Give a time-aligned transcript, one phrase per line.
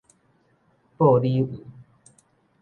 [0.97, 1.63] 報你焐